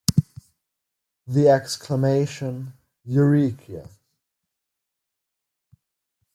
The 1.27 1.47
exclamation 1.47 2.73
'Eureka! 3.05 3.87